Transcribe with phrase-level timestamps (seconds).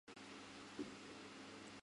[0.03, 1.77] 后改为滨州知州。